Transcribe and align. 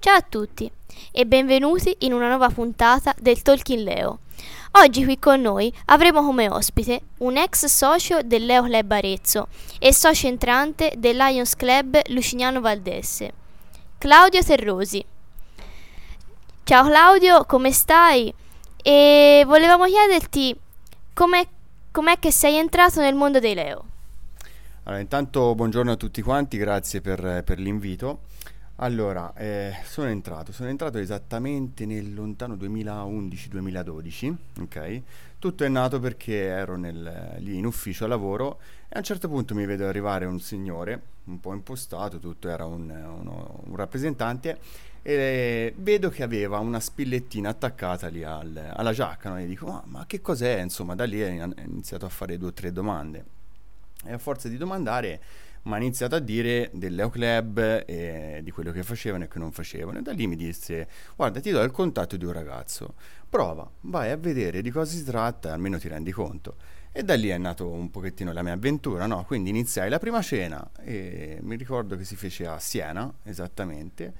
Ciao 0.00 0.14
a 0.14 0.22
tutti 0.22 0.70
e 1.10 1.26
benvenuti 1.26 1.92
in 2.00 2.12
una 2.12 2.28
nuova 2.28 2.50
puntata 2.50 3.12
del 3.18 3.42
Talking 3.42 3.82
Leo. 3.82 4.20
Oggi 4.80 5.02
qui 5.02 5.18
con 5.18 5.40
noi 5.40 5.74
avremo 5.86 6.22
come 6.22 6.48
ospite 6.48 7.00
un 7.18 7.36
ex 7.36 7.64
socio 7.64 8.22
del 8.22 8.46
Leo 8.46 8.62
Club 8.62 8.92
Arezzo 8.92 9.48
e 9.80 9.92
socio 9.92 10.28
entrante 10.28 10.92
del 10.98 11.16
Lions 11.16 11.56
Club 11.56 12.00
Lucignano 12.10 12.60
Valdesse, 12.60 13.32
Claudio 13.98 14.40
Terrosi. 14.40 15.04
Ciao 16.62 16.84
Claudio, 16.84 17.44
come 17.44 17.72
stai? 17.72 18.32
E 18.80 19.42
volevamo 19.46 19.86
chiederti 19.86 20.56
com'è, 21.12 21.44
com'è 21.90 22.20
che 22.20 22.30
sei 22.30 22.54
entrato 22.54 23.00
nel 23.00 23.16
mondo 23.16 23.40
dei 23.40 23.54
Leo. 23.54 23.84
Allora, 24.84 25.02
intanto 25.02 25.56
buongiorno 25.56 25.90
a 25.90 25.96
tutti 25.96 26.22
quanti, 26.22 26.56
grazie 26.56 27.00
per, 27.00 27.42
per 27.42 27.58
l'invito. 27.58 28.20
Allora, 28.80 29.34
eh, 29.34 29.74
sono 29.82 30.08
entrato, 30.08 30.52
sono 30.52 30.68
entrato 30.68 30.98
esattamente 30.98 31.84
nel 31.84 32.14
lontano 32.14 32.54
2011-2012, 32.54 34.34
ok? 34.60 35.02
Tutto 35.40 35.64
è 35.64 35.68
nato 35.68 35.98
perché 35.98 36.44
ero 36.44 36.76
nel, 36.76 37.34
lì 37.38 37.56
in 37.56 37.66
ufficio 37.66 38.04
a 38.04 38.08
lavoro 38.08 38.60
e 38.88 38.94
a 38.94 38.98
un 38.98 39.02
certo 39.02 39.28
punto 39.28 39.56
mi 39.56 39.66
vedo 39.66 39.88
arrivare 39.88 40.26
un 40.26 40.38
signore, 40.38 41.02
un 41.24 41.40
po' 41.40 41.54
impostato, 41.54 42.20
tutto 42.20 42.48
era 42.48 42.66
un, 42.66 42.88
uno, 42.88 43.62
un 43.64 43.74
rappresentante, 43.74 44.60
e 45.02 45.74
vedo 45.76 46.08
che 46.08 46.22
aveva 46.22 46.60
una 46.60 46.78
spillettina 46.78 47.48
attaccata 47.48 48.06
lì 48.06 48.22
al, 48.22 48.74
alla 48.76 48.92
giacca, 48.92 49.30
no? 49.30 49.40
e 49.40 49.46
dico, 49.46 49.66
ma, 49.66 49.82
ma 49.86 50.06
che 50.06 50.20
cos'è? 50.20 50.60
Insomma, 50.60 50.94
da 50.94 51.04
lì 51.04 51.20
ho 51.20 51.26
iniziato 51.26 52.06
a 52.06 52.10
fare 52.10 52.38
due 52.38 52.50
o 52.50 52.52
tre 52.52 52.70
domande. 52.70 53.24
E 54.04 54.12
a 54.12 54.18
forza 54.18 54.46
di 54.46 54.56
domandare 54.56 55.20
mi 55.62 55.74
ha 55.74 55.76
iniziato 55.76 56.14
a 56.14 56.18
dire 56.18 56.70
del 56.72 56.94
Leo 56.94 57.10
Club 57.10 57.84
e 57.86 58.40
di 58.42 58.50
quello 58.50 58.72
che 58.72 58.82
facevano 58.82 59.24
e 59.24 59.28
che 59.28 59.38
non 59.38 59.52
facevano. 59.52 59.98
E 59.98 60.02
da 60.02 60.12
lì 60.12 60.26
mi 60.26 60.36
disse: 60.36 60.88
Guarda, 61.16 61.40
ti 61.40 61.50
do 61.50 61.62
il 61.62 61.70
contatto 61.70 62.16
di 62.16 62.24
un 62.24 62.32
ragazzo, 62.32 62.94
prova, 63.28 63.70
vai 63.82 64.10
a 64.10 64.16
vedere 64.16 64.62
di 64.62 64.70
cosa 64.70 64.90
si 64.90 65.04
tratta, 65.04 65.52
almeno 65.52 65.78
ti 65.78 65.88
rendi 65.88 66.12
conto. 66.12 66.56
E 66.90 67.02
da 67.02 67.14
lì 67.14 67.28
è 67.28 67.38
nato 67.38 67.68
un 67.68 67.90
pochettino 67.90 68.32
la 68.32 68.42
mia 68.42 68.54
avventura, 68.54 69.06
no? 69.06 69.24
Quindi 69.24 69.50
iniziai 69.50 69.88
la 69.90 69.98
prima 69.98 70.22
cena 70.22 70.70
e 70.80 71.38
mi 71.42 71.56
ricordo 71.56 71.96
che 71.96 72.04
si 72.04 72.16
fece 72.16 72.46
a 72.46 72.58
Siena, 72.58 73.12
esattamente, 73.24 74.14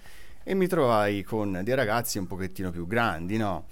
e 0.44 0.54
mi 0.54 0.66
trovai 0.66 1.22
con 1.22 1.60
dei 1.64 1.74
ragazzi 1.74 2.18
un 2.18 2.26
pochettino 2.26 2.70
più 2.70 2.86
grandi, 2.86 3.36
no? 3.36 3.66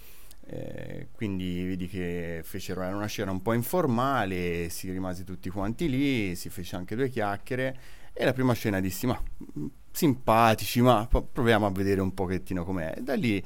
Eh, 0.49 1.09
quindi 1.11 1.65
vedi 1.65 1.89
che 1.89 2.41
fecero 2.45 2.83
era 2.83 2.95
una 2.95 3.07
scena 3.07 3.33
un 3.33 3.43
po' 3.43 3.53
informale, 3.53 4.69
si 4.69 4.91
rimase 4.93 5.25
tutti 5.25 5.51
quanti 5.51 5.89
lì, 5.89 6.37
si 6.37 6.51
fece 6.51 6.77
anche 6.77 6.95
due 6.95 7.09
chiacchiere 7.09 7.77
e 8.13 8.25
la 8.25 8.33
prima 8.33 8.53
scena 8.53 8.79
dissi 8.81 9.07
ma 9.07 9.21
mm, 9.59 9.67
simpatici, 9.91 10.81
ma 10.81 11.07
proviamo 11.07 11.67
a 11.67 11.71
vedere 11.71 12.01
un 12.01 12.15
pochettino 12.15 12.65
com'è. 12.65 12.95
E 12.97 13.03
da 13.03 13.15
lì 13.15 13.43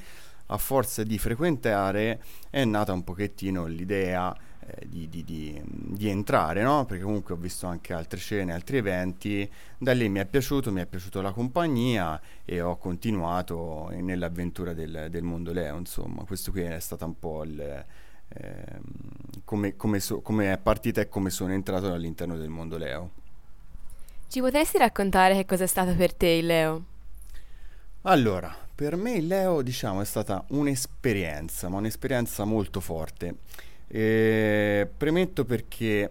a 0.52 0.58
forza 0.58 1.02
di 1.02 1.18
frequentare 1.18 2.22
è 2.50 2.64
nata 2.64 2.92
un 2.92 3.04
pochettino 3.04 3.66
l'idea 3.66 4.36
eh, 4.66 4.86
di, 4.88 5.08
di, 5.08 5.24
di, 5.24 5.60
di, 5.64 6.08
entrare, 6.08 6.62
no? 6.62 6.84
Perché 6.84 7.02
comunque 7.04 7.34
ho 7.34 7.36
visto 7.36 7.66
anche 7.66 7.92
altre 7.92 8.18
scene, 8.18 8.52
altri 8.52 8.78
eventi, 8.78 9.50
da 9.78 9.92
lì 9.92 10.08
mi 10.08 10.18
è 10.18 10.26
piaciuto, 10.26 10.72
mi 10.72 10.80
è 10.80 10.86
piaciuta 10.86 11.22
la 11.22 11.32
compagnia 11.32 12.20
e 12.44 12.60
ho 12.60 12.76
continuato 12.76 13.88
nell'avventura 13.92 14.72
del, 14.72 15.06
del 15.08 15.22
mondo 15.22 15.52
Leo, 15.52 15.76
insomma, 15.76 16.24
questo 16.24 16.50
qui 16.50 16.62
è 16.62 16.80
stato 16.80 17.04
un 17.04 17.18
po' 17.18 17.44
il... 17.44 17.84
Eh, 18.32 18.80
come, 19.44 19.74
come, 19.74 19.98
so, 19.98 20.20
come 20.20 20.52
è 20.52 20.58
partita 20.58 21.00
e 21.00 21.08
come 21.08 21.30
sono 21.30 21.52
entrato 21.52 21.92
all'interno 21.92 22.36
del 22.36 22.48
mondo 22.48 22.76
Leo. 22.76 23.10
Ci 24.28 24.40
potresti 24.40 24.78
raccontare 24.78 25.34
che 25.34 25.44
cosa 25.44 25.64
è 25.64 25.66
stato 25.66 25.94
per 25.96 26.14
te 26.14 26.28
il 26.28 26.46
Leo? 26.46 26.84
Allora, 28.04 28.56
per 28.74 28.96
me 28.96 29.20
Leo, 29.20 29.60
diciamo, 29.60 30.00
è 30.00 30.06
stata 30.06 30.42
un'esperienza, 30.48 31.68
ma 31.68 31.76
un'esperienza 31.76 32.44
molto 32.44 32.80
forte. 32.80 33.34
Eh, 33.88 34.88
premetto 34.96 35.44
perché 35.44 36.10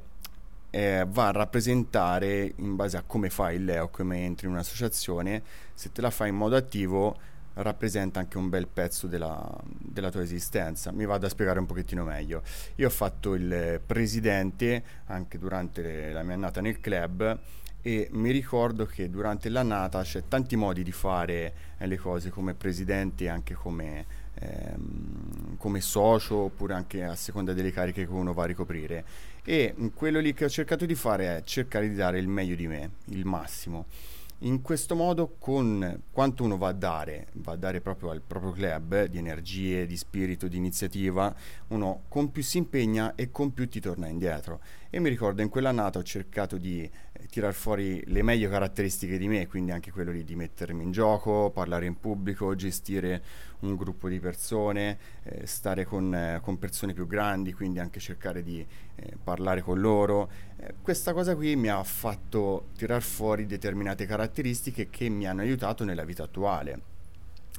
eh, 0.69 1.05
va 1.09 1.29
a 1.29 1.31
rappresentare 1.31 2.53
in 2.57 2.75
base 2.75 2.97
a 2.97 3.03
come 3.03 3.31
fai 3.31 3.55
il 3.55 3.65
Leo, 3.65 3.87
come 3.87 4.23
entri 4.23 4.45
in 4.45 4.53
un'associazione, 4.53 5.41
se 5.73 5.91
te 5.91 6.01
la 6.01 6.11
fai 6.11 6.29
in 6.29 6.35
modo 6.35 6.55
attivo 6.55 7.17
rappresenta 7.55 8.19
anche 8.19 8.37
un 8.37 8.49
bel 8.49 8.67
pezzo 8.67 9.07
della, 9.07 9.43
della, 9.63 10.11
tua 10.11 10.21
esistenza. 10.21 10.91
Mi 10.91 11.07
vado 11.07 11.25
a 11.25 11.29
spiegare 11.29 11.57
un 11.57 11.65
pochettino 11.65 12.03
meglio. 12.03 12.43
Io 12.75 12.85
ho 12.85 12.91
fatto 12.91 13.33
il 13.33 13.81
presidente 13.83 14.83
anche 15.07 15.39
durante 15.39 16.11
la 16.11 16.21
mia 16.21 16.35
annata 16.35 16.61
nel 16.61 16.79
club 16.79 17.39
e 17.81 18.09
mi 18.11 18.31
ricordo 18.31 18.85
che 18.85 19.09
durante 19.09 19.49
l'annata 19.49 20.01
c'è 20.01 20.23
tanti 20.27 20.55
modi 20.55 20.83
di 20.83 20.91
fare 20.91 21.53
eh, 21.77 21.87
le 21.87 21.97
cose 21.97 22.29
come 22.29 22.53
presidente 22.53 23.25
e 23.25 23.29
anche 23.29 23.53
come 23.53 24.05
ehm, 24.39 25.57
come 25.57 25.81
socio 25.81 26.35
oppure 26.35 26.73
anche 26.73 27.03
a 27.03 27.15
seconda 27.15 27.53
delle 27.53 27.71
cariche 27.71 28.05
che 28.05 28.11
uno 28.11 28.33
va 28.33 28.43
a 28.43 28.47
ricoprire. 28.47 29.03
E 29.43 29.75
quello 29.93 30.19
lì 30.19 30.33
che 30.33 30.45
ho 30.45 30.49
cercato 30.49 30.85
di 30.85 30.95
fare 30.95 31.37
è 31.37 31.43
cercare 31.43 31.89
di 31.89 31.95
dare 31.95 32.19
il 32.19 32.27
meglio 32.27 32.55
di 32.55 32.67
me, 32.67 32.91
il 33.05 33.25
massimo. 33.25 33.85
In 34.43 34.61
questo 34.61 34.95
modo, 34.95 35.35
con 35.37 36.03
quanto 36.11 36.45
uno 36.45 36.55
va 36.55 36.69
a 36.69 36.73
dare, 36.73 37.27
va 37.33 37.53
a 37.53 37.55
dare 37.57 37.81
proprio 37.81 38.11
al 38.11 38.21
proprio 38.25 38.51
club 38.51 38.93
eh, 38.93 39.09
di 39.09 39.17
energie, 39.17 39.85
di 39.85 39.97
spirito, 39.97 40.47
di 40.47 40.55
iniziativa, 40.55 41.35
uno 41.67 42.03
con 42.07 42.31
più 42.31 42.41
si 42.41 42.57
impegna 42.57 43.15
e 43.15 43.31
con 43.31 43.53
più 43.53 43.67
ti 43.67 43.81
torna 43.81 44.07
indietro. 44.07 44.61
E 44.89 45.01
mi 45.01 45.09
ricordo 45.09 45.41
in 45.41 45.49
quell'annata 45.49 45.99
ho 45.99 46.03
cercato 46.03 46.57
di 46.57 46.89
tirar 47.29 47.53
fuori 47.53 48.01
le 48.07 48.23
meglio 48.23 48.49
caratteristiche 48.49 49.17
di 49.17 49.27
me, 49.27 49.47
quindi 49.47 49.71
anche 49.71 49.91
quello 49.91 50.11
lì 50.11 50.23
di 50.23 50.35
mettermi 50.35 50.83
in 50.83 50.91
gioco, 50.91 51.51
parlare 51.51 51.85
in 51.85 51.99
pubblico, 51.99 52.55
gestire 52.55 53.23
un 53.59 53.75
gruppo 53.75 54.07
di 54.07 54.19
persone, 54.19 54.97
eh, 55.23 55.45
stare 55.45 55.85
con, 55.85 56.13
eh, 56.13 56.39
con, 56.41 56.57
persone 56.57 56.93
più 56.93 57.05
grandi, 57.05 57.53
quindi 57.53 57.79
anche 57.79 57.99
cercare 57.99 58.41
di 58.41 58.65
eh, 58.95 59.17
parlare 59.23 59.61
con 59.61 59.79
loro. 59.79 60.29
Eh, 60.57 60.75
questa 60.81 61.13
cosa 61.13 61.35
qui 61.35 61.55
mi 61.55 61.67
ha 61.67 61.83
fatto 61.83 62.69
tirar 62.75 63.01
fuori 63.01 63.45
determinate 63.45 64.05
caratteristiche 64.05 64.89
che 64.89 65.09
mi 65.09 65.27
hanno 65.27 65.41
aiutato 65.41 65.83
nella 65.83 66.03
vita 66.03 66.23
attuale. 66.23 66.97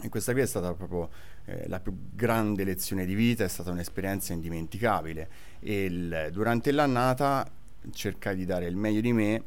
E 0.03 0.09
questa 0.09 0.33
qui 0.33 0.41
è 0.41 0.47
stata 0.47 0.73
proprio 0.73 1.11
eh, 1.45 1.69
la 1.69 1.79
più 1.81 1.95
grande 2.15 2.65
lezione 2.65 3.05
di 3.05 3.15
vita, 3.15 3.45
è 3.45 3.49
stata 3.49 3.71
un'esperienza 3.71 4.33
indimenticabile. 4.33 5.29
E 5.61 5.85
il, 5.85 6.29
durante 6.33 6.73
l'annata 6.73 7.59
cercai 7.93 8.37
di 8.37 8.45
dare 8.45 8.67
il 8.67 8.77
meglio 8.77 9.01
di 9.01 9.13
me 9.13 9.43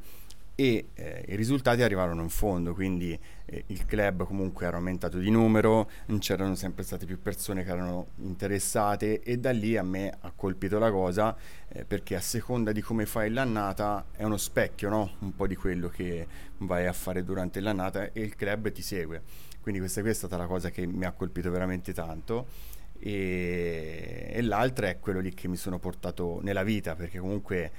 e 0.55 0.89
eh, 0.93 1.25
i 1.29 1.35
risultati 1.35 1.81
arrivarono 1.81 2.21
in 2.21 2.29
fondo, 2.29 2.75
quindi 2.75 3.17
eh, 3.45 3.63
il 3.67 3.85
club 3.85 4.23
comunque 4.25 4.67
era 4.67 4.77
aumentato 4.77 5.17
di 5.17 5.31
numero, 5.31 5.89
c'erano 6.19 6.53
sempre 6.53 6.83
state 6.83 7.05
più 7.05 7.19
persone 7.19 7.63
che 7.63 7.71
erano 7.71 8.09
interessate 8.17 9.21
e 9.23 9.37
da 9.37 9.51
lì 9.51 9.75
a 9.77 9.83
me 9.83 10.15
ha 10.21 10.31
colpito 10.35 10.77
la 10.77 10.91
cosa 10.91 11.35
eh, 11.69 11.85
perché 11.85 12.15
a 12.15 12.21
seconda 12.21 12.71
di 12.71 12.81
come 12.81 13.07
fai 13.07 13.31
l'annata 13.31 14.05
è 14.11 14.23
uno 14.23 14.37
specchio, 14.37 14.89
no? 14.89 15.15
un 15.19 15.35
po' 15.35 15.47
di 15.47 15.55
quello 15.55 15.89
che 15.89 16.27
vai 16.57 16.85
a 16.85 16.93
fare 16.93 17.23
durante 17.23 17.59
l'annata 17.59 18.11
e 18.11 18.21
il 18.21 18.35
club 18.35 18.71
ti 18.71 18.83
segue. 18.83 19.21
Quindi 19.59 19.79
questa 19.79 20.01
qui 20.01 20.11
è 20.11 20.13
stata 20.13 20.37
la 20.37 20.45
cosa 20.45 20.69
che 20.69 20.85
mi 20.85 21.05
ha 21.05 21.11
colpito 21.13 21.49
veramente 21.49 21.93
tanto. 21.93 22.71
E, 22.99 24.29
e 24.31 24.41
l'altra 24.41 24.87
è 24.87 24.99
quello 24.99 25.19
lì 25.19 25.33
che 25.33 25.47
mi 25.47 25.57
sono 25.57 25.77
portato 25.77 26.39
nella 26.41 26.63
vita 26.63 26.95
perché 26.95 27.19
comunque 27.19 27.71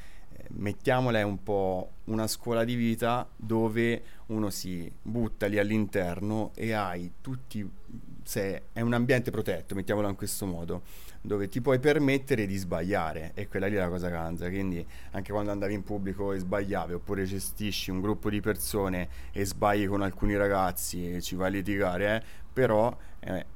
mettiamola 0.51 1.19
è 1.19 1.23
un 1.23 1.43
po' 1.43 1.91
una 2.05 2.27
scuola 2.27 2.65
di 2.65 2.75
vita 2.75 3.29
dove 3.37 4.03
uno 4.27 4.51
si 4.51 4.91
butta 5.03 5.47
lì 5.47 5.59
all'interno 5.59 6.51
e 6.55 6.73
hai 6.73 7.13
tutti, 7.21 7.69
se 8.23 8.63
è 8.73 8.81
un 8.81 8.93
ambiente 8.93 9.31
protetto, 9.31 9.75
mettiamola 9.75 10.09
in 10.09 10.17
questo 10.17 10.47
modo, 10.47 10.83
dove 11.21 11.49
ti 11.49 11.61
puoi 11.61 11.79
permettere 11.79 12.47
di 12.47 12.57
sbagliare 12.57 13.33
e 13.35 13.49
quella 13.49 13.67
lì 13.67 13.77
è 13.77 13.79
la 13.79 13.89
cosa 13.89 14.09
ganza, 14.09 14.49
quindi 14.49 14.85
anche 15.13 15.33
quando 15.33 15.51
andavi 15.51 15.73
in 15.73 15.83
pubblico 15.83 16.33
e 16.33 16.39
sbagliavi 16.39 16.93
oppure 16.93 17.25
gestisci 17.25 17.91
un 17.91 18.01
gruppo 18.01 18.29
di 18.29 18.41
persone 18.41 19.09
e 19.33 19.45
sbagli 19.45 19.87
con 19.87 20.03
alcuni 20.03 20.37
ragazzi 20.37 21.15
e 21.15 21.23
ci 21.23 21.35
vai 21.35 21.49
a 21.49 21.51
litigare, 21.51 22.17
eh, 22.17 22.23
però 22.53 22.95
eh, 23.21 23.47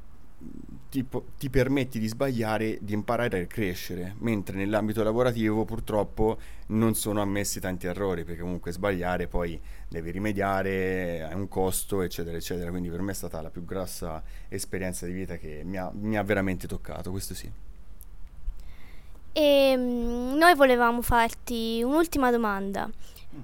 ti, 0.90 1.06
ti, 1.36 1.50
permetti 1.50 1.98
di 1.98 2.08
sbagliare, 2.08 2.78
di 2.80 2.94
imparare 2.94 3.42
a 3.42 3.46
crescere, 3.46 4.14
mentre 4.18 4.56
nell'ambito 4.56 5.02
lavorativo 5.02 5.64
purtroppo 5.64 6.38
non 6.68 6.94
sono 6.94 7.20
ammessi 7.20 7.60
tanti 7.60 7.86
errori, 7.86 8.24
perché 8.24 8.40
comunque 8.40 8.72
sbagliare 8.72 9.26
poi 9.26 9.60
devi 9.88 10.10
rimediare, 10.10 11.22
hai 11.24 11.34
un 11.34 11.48
costo, 11.48 12.02
eccetera, 12.02 12.36
eccetera. 12.36 12.70
Quindi 12.70 12.88
per 12.88 13.02
me 13.02 13.12
è 13.12 13.14
stata 13.14 13.40
la 13.42 13.50
più 13.50 13.64
grossa 13.64 14.22
esperienza 14.48 15.06
di 15.06 15.12
vita 15.12 15.36
che 15.36 15.62
mi 15.64 15.76
ha, 15.76 15.90
mi 15.92 16.16
ha 16.16 16.22
veramente 16.22 16.66
toccato, 16.66 17.10
questo 17.10 17.34
sì. 17.34 17.50
E 19.32 19.42
ehm, 19.42 20.36
noi 20.36 20.54
volevamo 20.54 21.02
farti 21.02 21.82
un'ultima 21.84 22.30
domanda 22.30 22.90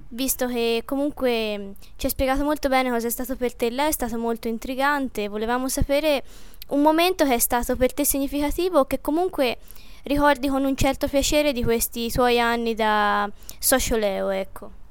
visto 0.09 0.47
che 0.47 0.81
comunque 0.85 1.75
ci 1.95 2.05
hai 2.05 2.11
spiegato 2.11 2.43
molto 2.43 2.69
bene 2.69 2.89
cosa 2.89 3.07
è 3.07 3.09
stato 3.09 3.35
per 3.35 3.53
te 3.53 3.69
lei, 3.69 3.89
è 3.89 3.91
stato 3.91 4.17
molto 4.17 4.47
intrigante, 4.47 5.27
volevamo 5.27 5.69
sapere 5.69 6.23
un 6.67 6.81
momento 6.81 7.25
che 7.25 7.35
è 7.35 7.39
stato 7.39 7.75
per 7.75 7.93
te 7.93 8.05
significativo 8.05 8.85
che 8.85 9.01
comunque 9.01 9.57
ricordi 10.03 10.47
con 10.47 10.63
un 10.63 10.75
certo 10.75 11.07
piacere 11.07 11.51
di 11.51 11.63
questi 11.63 12.11
tuoi 12.11 12.39
anni 12.39 12.73
da 12.73 13.29
socio 13.59 13.97
Leo, 13.97 14.29
ecco. 14.29 14.83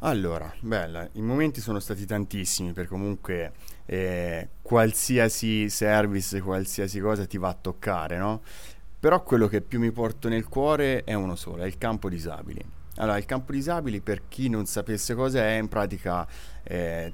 Allora, 0.00 0.52
bella, 0.60 1.08
i 1.12 1.22
momenti 1.22 1.60
sono 1.60 1.80
stati 1.80 2.04
tantissimi 2.04 2.72
perché 2.72 2.90
comunque 2.90 3.52
eh, 3.86 4.48
qualsiasi 4.60 5.70
service, 5.70 6.40
qualsiasi 6.40 7.00
cosa 7.00 7.24
ti 7.26 7.38
va 7.38 7.48
a 7.48 7.56
toccare, 7.58 8.18
no? 8.18 8.42
Però 9.00 9.22
quello 9.22 9.48
che 9.48 9.62
più 9.62 9.80
mi 9.80 9.90
porto 9.92 10.28
nel 10.28 10.46
cuore 10.46 11.02
è 11.04 11.14
uno 11.14 11.34
solo, 11.34 11.62
è 11.62 11.66
il 11.66 11.78
campo 11.78 12.08
disabili. 12.08 12.62
Allora, 12.96 13.18
il 13.18 13.24
campo 13.24 13.52
disabili, 13.52 14.00
per 14.00 14.22
chi 14.28 14.48
non 14.48 14.66
sapesse 14.66 15.14
cos'è, 15.14 15.56
in 15.56 15.68
pratica 15.68 16.26
eh, 16.62 17.12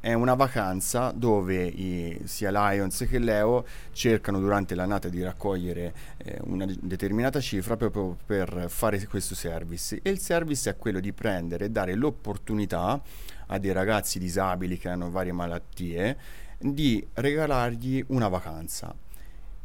è 0.00 0.12
una 0.12 0.34
vacanza 0.34 1.12
dove 1.14 1.64
i, 1.64 2.20
sia 2.24 2.50
Lions 2.50 3.04
che 3.08 3.18
Leo 3.18 3.66
cercano 3.92 4.38
durante 4.38 4.74
l'annata 4.74 5.08
di 5.08 5.22
raccogliere 5.22 5.92
eh, 6.18 6.38
una 6.44 6.66
determinata 6.80 7.40
cifra 7.40 7.76
proprio 7.76 8.16
per 8.24 8.66
fare 8.68 9.04
questo 9.06 9.34
service. 9.34 9.98
E 10.02 10.10
il 10.10 10.20
service 10.20 10.70
è 10.70 10.76
quello 10.76 11.00
di 11.00 11.12
prendere 11.12 11.66
e 11.66 11.70
dare 11.70 11.94
l'opportunità 11.94 13.00
a 13.46 13.58
dei 13.58 13.72
ragazzi 13.72 14.18
disabili 14.18 14.78
che 14.78 14.88
hanno 14.88 15.10
varie 15.10 15.32
malattie 15.32 16.16
di 16.58 17.04
regalargli 17.14 18.04
una 18.08 18.28
vacanza. 18.28 18.94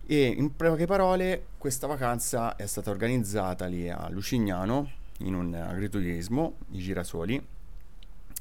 E 0.05 0.25
in 0.25 0.55
poche 0.55 0.85
parole 0.85 1.45
questa 1.57 1.87
vacanza 1.87 2.55
è 2.55 2.65
stata 2.65 2.89
organizzata 2.89 3.65
lì 3.67 3.89
a 3.89 4.07
Lucignano 4.09 4.89
in 5.19 5.35
un 5.35 5.53
agriturismo, 5.53 6.55
i 6.71 6.79
girasoli 6.79 7.41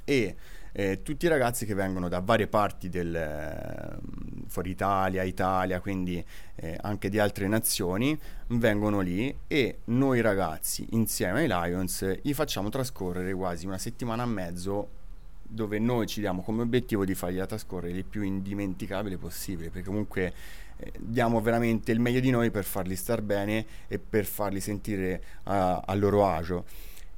e 0.04 0.36
eh, 0.72 1.02
tutti 1.02 1.26
i 1.26 1.28
ragazzi 1.28 1.66
che 1.66 1.74
vengono 1.74 2.08
da 2.08 2.20
varie 2.20 2.46
parti 2.46 2.88
del 2.88 3.14
eh, 3.14 3.98
fuori 4.48 4.70
Italia, 4.70 5.22
Italia, 5.22 5.80
quindi 5.80 6.24
eh, 6.56 6.78
anche 6.80 7.08
di 7.08 7.18
altre 7.18 7.46
nazioni, 7.46 8.18
vengono 8.48 9.00
lì 9.00 9.34
e 9.46 9.78
noi 9.84 10.20
ragazzi 10.20 10.86
insieme 10.90 11.40
ai 11.40 11.46
Lions 11.46 12.18
gli 12.22 12.34
facciamo 12.34 12.68
trascorrere 12.68 13.32
quasi 13.34 13.66
una 13.66 13.78
settimana 13.78 14.24
e 14.24 14.26
mezzo 14.26 14.88
dove 15.42 15.78
noi 15.78 16.06
ci 16.06 16.20
diamo 16.20 16.42
come 16.42 16.62
obiettivo 16.62 17.04
di 17.04 17.14
fargliela 17.14 17.46
trascorrere 17.46 17.96
il 17.96 18.04
più 18.04 18.22
indimenticabile 18.22 19.18
possibile, 19.18 19.68
perché 19.68 19.86
comunque 19.86 20.32
eh, 20.78 20.92
diamo 20.98 21.40
veramente 21.42 21.92
il 21.92 22.00
meglio 22.00 22.20
di 22.20 22.30
noi 22.30 22.50
per 22.50 22.64
farli 22.64 22.96
star 22.96 23.20
bene 23.20 23.66
e 23.86 23.98
per 23.98 24.24
farli 24.24 24.60
sentire 24.60 25.22
uh, 25.44 25.82
a 25.84 25.94
loro 25.94 26.26
agio 26.26 26.64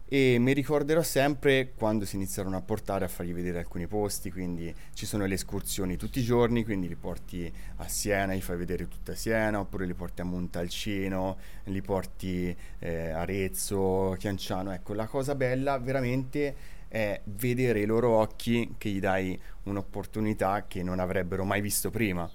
e 0.06 0.36
mi 0.38 0.52
ricorderò 0.52 1.02
sempre 1.02 1.72
quando 1.74 2.04
si 2.04 2.16
iniziarono 2.16 2.56
a 2.56 2.60
portare 2.60 3.06
a 3.06 3.08
fargli 3.08 3.32
vedere 3.32 3.58
alcuni 3.58 3.86
posti, 3.86 4.30
quindi 4.30 4.72
ci 4.92 5.06
sono 5.06 5.24
le 5.24 5.34
escursioni 5.34 5.96
tutti 5.96 6.18
i 6.18 6.22
giorni, 6.22 6.62
quindi 6.62 6.88
li 6.88 6.94
porti 6.94 7.50
a 7.76 7.88
Siena, 7.88 8.34
gli 8.34 8.42
fai 8.42 8.56
vedere 8.56 8.86
tutta 8.86 9.14
Siena, 9.14 9.60
oppure 9.60 9.86
li 9.86 9.94
porti 9.94 10.20
a 10.20 10.24
Montalcino, 10.24 11.38
li 11.64 11.80
porti 11.80 12.54
eh, 12.80 13.10
Arezzo, 13.10 14.14
Chianciano, 14.18 14.72
ecco 14.72 14.92
la 14.92 15.06
cosa 15.06 15.34
bella 15.34 15.78
veramente 15.78 16.54
è 16.88 17.20
vedere 17.24 17.80
i 17.80 17.86
loro 17.86 18.10
occhi 18.10 18.74
che 18.78 18.90
gli 18.90 19.00
dai 19.00 19.36
un'opportunità 19.64 20.66
che 20.68 20.82
non 20.84 21.00
avrebbero 21.00 21.44
mai 21.44 21.60
visto 21.60 21.90
prima. 21.90 22.30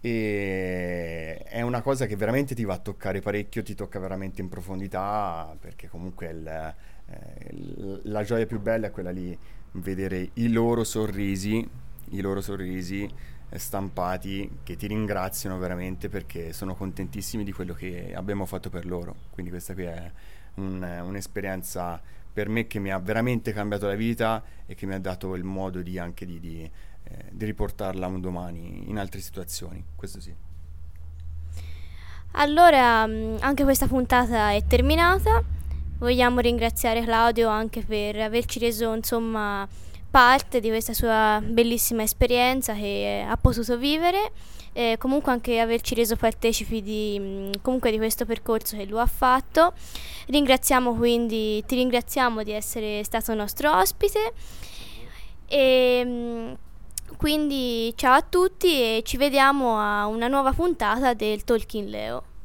E 0.00 1.38
è 1.38 1.62
una 1.62 1.80
cosa 1.80 2.04
che 2.04 2.14
veramente 2.14 2.54
ti 2.54 2.64
va 2.64 2.74
a 2.74 2.78
toccare 2.78 3.20
parecchio, 3.20 3.62
ti 3.62 3.74
tocca 3.74 3.98
veramente 3.98 4.42
in 4.42 4.48
profondità 4.48 5.56
perché 5.58 5.88
comunque 5.88 6.26
il, 6.28 6.74
eh, 7.06 8.00
la 8.04 8.22
gioia 8.22 8.46
più 8.46 8.60
bella 8.60 8.88
è 8.88 8.90
quella 8.90 9.10
lì, 9.10 9.36
vedere 9.72 10.30
i 10.34 10.50
loro 10.50 10.84
sorrisi, 10.84 11.66
i 12.10 12.20
loro 12.20 12.40
sorrisi 12.40 13.08
eh, 13.48 13.58
stampati 13.58 14.58
che 14.62 14.76
ti 14.76 14.86
ringraziano 14.86 15.58
veramente 15.58 16.08
perché 16.08 16.52
sono 16.52 16.74
contentissimi 16.74 17.44
di 17.44 17.52
quello 17.52 17.74
che 17.74 18.12
abbiamo 18.14 18.46
fatto 18.46 18.70
per 18.70 18.86
loro. 18.86 19.14
Quindi 19.30 19.50
questa 19.50 19.74
qui 19.74 19.84
è 19.84 20.10
un, 20.54 20.82
un'esperienza 21.04 22.00
per 22.32 22.48
me 22.48 22.66
che 22.66 22.78
mi 22.78 22.90
ha 22.90 22.98
veramente 22.98 23.52
cambiato 23.52 23.86
la 23.86 23.94
vita 23.94 24.42
e 24.66 24.74
che 24.74 24.84
mi 24.86 24.94
ha 24.94 25.00
dato 25.00 25.34
il 25.36 25.44
modo 25.44 25.80
di 25.80 25.98
anche 25.98 26.26
di, 26.26 26.38
di, 26.38 26.70
eh, 27.04 27.24
di 27.30 27.44
riportarla 27.46 28.06
un 28.06 28.20
domani 28.20 28.90
in 28.90 28.98
altre 28.98 29.20
situazioni. 29.20 29.82
Questo 29.94 30.20
sì. 30.20 30.34
Allora, 32.32 33.06
mm, 33.06 33.36
anche 33.40 33.64
questa 33.64 33.86
puntata 33.86 34.50
è 34.50 34.62
terminata. 34.66 35.55
Vogliamo 35.98 36.40
ringraziare 36.40 37.02
Claudio 37.02 37.48
anche 37.48 37.82
per 37.82 38.16
averci 38.16 38.58
reso 38.58 38.92
insomma 38.92 39.66
parte 40.10 40.60
di 40.60 40.68
questa 40.68 40.92
sua 40.92 41.42
bellissima 41.42 42.02
esperienza 42.02 42.74
che 42.74 43.24
ha 43.26 43.36
potuto 43.36 43.78
vivere 43.78 44.32
e 44.74 44.96
comunque 44.98 45.32
anche 45.32 45.58
averci 45.58 45.94
reso 45.94 46.16
partecipi 46.16 46.82
di, 46.82 47.16
mm, 47.18 47.50
di 47.50 47.96
questo 47.96 48.26
percorso 48.26 48.76
che 48.76 48.84
lui 48.84 49.00
ha 49.00 49.06
fatto. 49.06 49.72
Ringraziamo 50.26 50.94
quindi, 50.94 51.64
ti 51.64 51.76
ringraziamo 51.76 52.42
di 52.42 52.52
essere 52.52 53.02
stato 53.02 53.32
nostro 53.32 53.74
ospite 53.74 54.32
e 55.46 56.02
mm, 56.04 56.52
quindi 57.16 57.94
ciao 57.96 58.14
a 58.14 58.22
tutti 58.22 58.80
e 58.80 59.02
ci 59.02 59.16
vediamo 59.16 59.78
a 59.78 60.06
una 60.06 60.28
nuova 60.28 60.52
puntata 60.52 61.14
del 61.14 61.42
Talking 61.42 61.88
Leo. 61.88 62.35